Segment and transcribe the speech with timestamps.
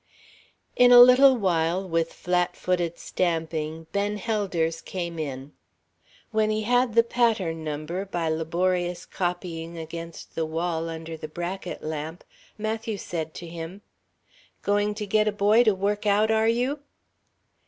[0.75, 5.53] In a little while, with flat footed stamping, Ben Helders came in.
[6.31, 11.83] When he had the pattern number, by laborious copying against the wall under the bracket
[11.83, 12.23] lamp,
[12.57, 13.83] Matthew said to him:
[14.63, 16.79] "Going to get a boy to work out, are you?"